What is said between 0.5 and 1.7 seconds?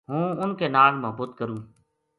کے ناڑ محبت کروں‘‘